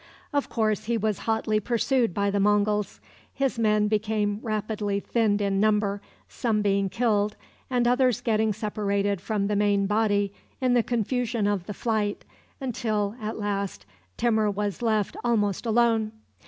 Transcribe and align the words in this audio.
Of 0.33 0.49
course, 0.49 0.85
he 0.85 0.97
was 0.97 1.19
hotly 1.29 1.59
pursued 1.59 2.11
by 2.11 2.31
the 2.31 2.39
Monguls. 2.39 2.99
His 3.31 3.59
men 3.59 3.87
became 3.87 4.39
rapidly 4.41 4.99
thinned 4.99 5.41
in 5.41 5.59
number, 5.59 6.01
some 6.27 6.63
being 6.63 6.89
killed, 6.89 7.35
and 7.69 7.87
others 7.87 8.19
getting 8.19 8.51
separated 8.51 9.21
from 9.21 9.45
the 9.45 9.55
main 9.55 9.85
body 9.85 10.33
in 10.59 10.73
the 10.73 10.81
confusion 10.81 11.45
of 11.45 11.67
the 11.67 11.75
flight, 11.75 12.25
until, 12.59 13.15
at 13.21 13.37
last, 13.37 13.85
Timur 14.17 14.49
was 14.49 14.81
left 14.81 15.15
almost 15.23 15.67
alone. 15.67 16.13